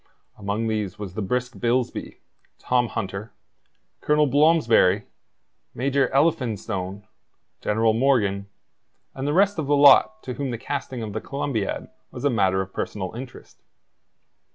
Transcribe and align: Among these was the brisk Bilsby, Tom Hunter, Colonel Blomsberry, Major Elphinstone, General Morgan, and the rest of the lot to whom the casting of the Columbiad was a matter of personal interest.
Among 0.35 0.65
these 0.65 0.97
was 0.97 1.13
the 1.13 1.21
brisk 1.21 1.57
Bilsby, 1.59 2.17
Tom 2.57 2.87
Hunter, 2.87 3.33
Colonel 3.99 4.25
Blomsberry, 4.25 5.03
Major 5.75 6.09
Elphinstone, 6.11 7.05
General 7.61 7.93
Morgan, 7.93 8.47
and 9.13 9.27
the 9.27 9.33
rest 9.33 9.59
of 9.59 9.67
the 9.67 9.77
lot 9.77 10.23
to 10.23 10.33
whom 10.33 10.49
the 10.49 10.57
casting 10.57 11.03
of 11.03 11.13
the 11.13 11.21
Columbiad 11.21 11.91
was 12.09 12.25
a 12.25 12.31
matter 12.31 12.61
of 12.61 12.73
personal 12.73 13.13
interest. 13.13 13.61